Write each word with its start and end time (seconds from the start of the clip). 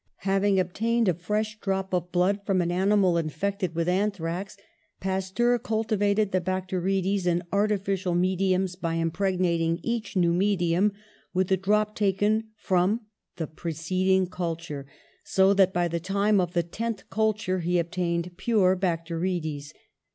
Having 0.25 0.59
obtained 0.59 1.07
a 1.07 1.13
fresh 1.13 1.59
drop 1.59 1.93
of 1.93 2.11
blood 2.11 2.41
from 2.43 2.59
an 2.59 2.71
animal 2.71 3.19
infected 3.19 3.75
with 3.75 3.87
anthrax, 3.87 4.57
Pasteur 4.99 5.59
culti 5.59 5.95
vated 5.95 6.31
the 6.31 6.41
bacterides 6.41 7.27
in 7.27 7.43
artificial 7.53 8.15
mediums 8.15 8.75
by 8.75 8.95
impregnating 8.95 9.79
each 9.83 10.15
new 10.15 10.33
medium 10.33 10.91
with 11.35 11.51
a 11.51 11.57
drop 11.57 11.93
taken 11.93 12.45
from 12.57 13.01
the 13.35 13.45
preceding 13.45 14.25
culture, 14.25 14.87
so 15.23 15.53
that 15.53 15.71
by 15.71 15.87
the 15.87 15.99
time 15.99 16.41
of 16.41 16.53
the 16.53 16.63
tenth 16.63 17.07
culture 17.11 17.59
he 17.59 17.77
obtained 17.77 18.35
pure 18.37 18.75
bacterides. 18.75 19.71